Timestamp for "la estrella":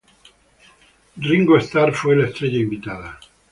2.15-2.57